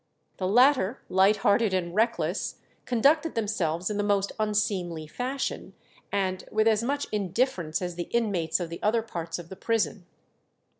The 0.37 0.47
latter, 0.47 0.99
light 1.09 1.37
hearted 1.45 1.75
and 1.75 1.93
reckless, 1.93 2.55
conducted 2.87 3.35
themselves 3.35 3.91
in 3.91 3.97
the 3.97 4.03
most 4.03 4.31
unseemly 4.39 5.05
fashion, 5.05 5.73
and 6.11 6.43
"with 6.51 6.67
as 6.67 6.81
much 6.81 7.05
indifference 7.11 7.83
as 7.83 7.93
the 7.93 8.07
inmates 8.09 8.59
of 8.59 8.71
the 8.71 8.81
other 8.81 9.03
parts 9.03 9.37
of 9.37 9.49
the 9.49 9.55
prison." 9.55 10.07